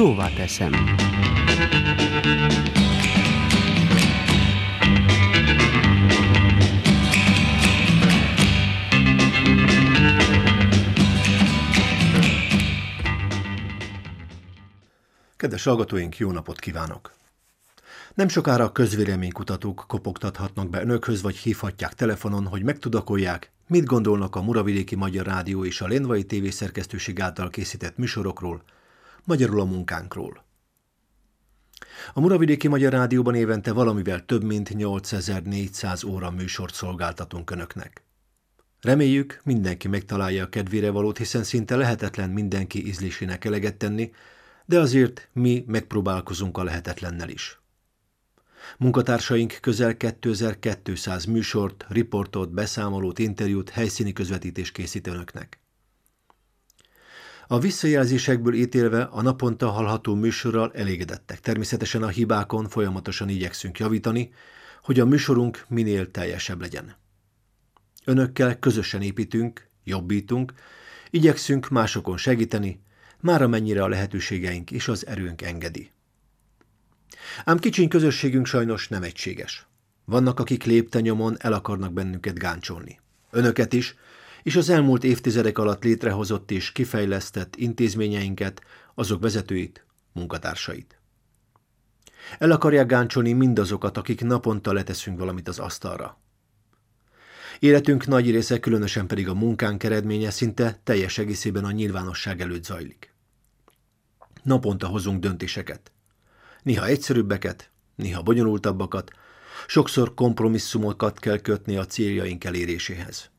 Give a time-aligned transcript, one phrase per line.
[0.00, 0.72] Szóvá teszem.
[15.36, 17.12] Kedves hallgatóink, jó napot kívánok!
[18.14, 24.42] Nem sokára a közvéleménykutatók kopogtathatnak be önökhöz, vagy hívhatják telefonon, hogy megtudakolják, mit gondolnak a
[24.42, 28.62] Muravidéki Magyar Rádió és a Lénvai TV szerkesztőség által készített műsorokról,
[29.24, 30.44] magyarul a munkánkról.
[32.12, 38.02] A Muravidéki Magyar Rádióban évente valamivel több mint 8400 óra műsort szolgáltatunk önöknek.
[38.80, 44.12] Reméljük, mindenki megtalálja a kedvére valót, hiszen szinte lehetetlen mindenki ízlésének eleget tenni,
[44.66, 47.60] de azért mi megpróbálkozunk a lehetetlennel is.
[48.78, 55.58] Munkatársaink közel 2200 műsort, riportot, beszámolót, interjút, helyszíni közvetítést készít önöknek.
[57.52, 61.40] A visszajelzésekből ítélve a naponta hallható műsorral elégedettek.
[61.40, 64.32] Természetesen a hibákon folyamatosan igyekszünk javítani,
[64.82, 66.96] hogy a műsorunk minél teljesebb legyen.
[68.04, 70.52] Önökkel közösen építünk, jobbítunk,
[71.10, 72.82] igyekszünk másokon segíteni,
[73.20, 75.90] már amennyire a lehetőségeink és az erőnk engedi.
[77.44, 79.66] Ám kicsiny közösségünk sajnos nem egységes.
[80.04, 83.00] Vannak, akik lépte nyomon el akarnak bennünket gáncsolni.
[83.30, 83.94] Önöket is,
[84.42, 88.62] és az elmúlt évtizedek alatt létrehozott és kifejlesztett intézményeinket,
[88.94, 91.00] azok vezetőit, munkatársait.
[92.38, 96.18] El akarják gáncsolni mindazokat, akik naponta leteszünk valamit az asztalra.
[97.58, 103.14] Életünk nagy része, különösen pedig a munkánk eredménye szinte teljes egészében a nyilvánosság előtt zajlik.
[104.42, 105.92] Naponta hozunk döntéseket.
[106.62, 109.10] Néha egyszerűbbeket, néha bonyolultabbakat,
[109.66, 113.30] sokszor kompromisszumokat kell kötni a céljaink eléréséhez.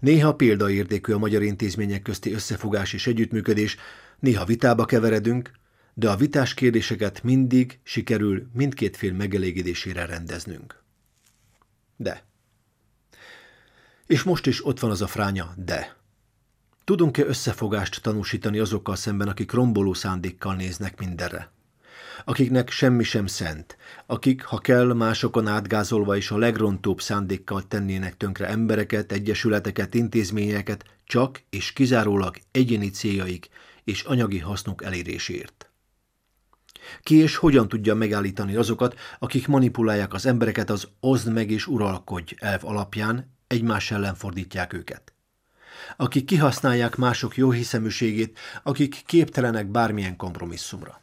[0.00, 3.76] Néha példaértékű a magyar intézmények közti összefogás és együttműködés,
[4.18, 5.50] néha vitába keveredünk,
[5.94, 10.82] de a vitás kérdéseket mindig sikerül mindkét fél megelégedésére rendeznünk.
[11.96, 12.24] De.
[14.06, 15.96] És most is ott van az a fránya de.
[16.84, 21.50] Tudunk-e összefogást tanúsítani azokkal szemben, akik romboló szándékkal néznek mindenre?
[22.24, 28.46] Akiknek semmi sem szent, akik, ha kell, másokon átgázolva is a legrontóbb szándékkal tennének tönkre
[28.46, 33.48] embereket, egyesületeket, intézményeket, csak és kizárólag egyéni céljaik
[33.84, 35.70] és anyagi hasznuk eléréséért.
[37.02, 42.34] Ki és hogyan tudja megállítani azokat, akik manipulálják az embereket az oszd meg és uralkodj
[42.38, 45.12] elv alapján, egymás ellen fordítják őket?
[45.96, 51.00] Akik kihasználják mások jóhiszeműségét, akik képtelenek bármilyen kompromisszumra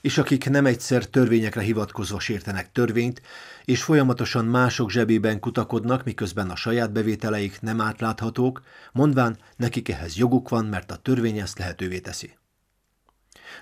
[0.00, 3.22] és akik nem egyszer törvényekre hivatkozva sértenek törvényt,
[3.64, 8.62] és folyamatosan mások zsebében kutakodnak, miközben a saját bevételeik nem átláthatók,
[8.92, 12.36] mondván nekik ehhez joguk van, mert a törvény ezt lehetővé teszi.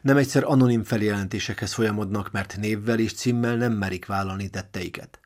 [0.03, 5.21] Nem egyszer anonim feljelentésekhez folyamodnak, mert névvel és címmel nem merik vállalni tetteiket.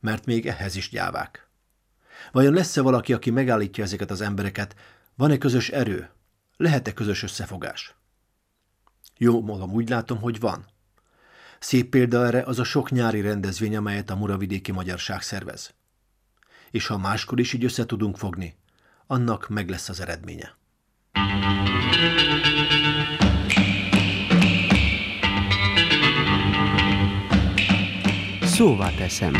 [0.00, 1.48] Mert még ehhez is gyávák.
[2.32, 4.74] Vajon lesz-e valaki, aki megállítja ezeket az embereket?
[5.14, 6.10] Van-e közös erő?
[6.56, 7.94] Lehet-e közös összefogás?
[9.18, 10.64] Jó, magam úgy látom, hogy van.
[11.58, 15.74] Szép példa erre az a sok nyári rendezvény, amelyet a Muravidéki Magyarság szervez.
[16.70, 18.56] És ha máskor is így össze tudunk fogni,
[19.06, 20.56] annak meg lesz az eredménye.
[28.42, 29.34] Szóvá teszem.